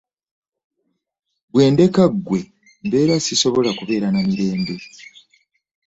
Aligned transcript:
Bwendeka 1.51 2.03
gwe 2.25 2.41
mbeera 2.85 3.15
sisobola 3.25 3.69
kubeera 3.79 4.07
na 4.11 4.21
mirembe. 4.27 4.75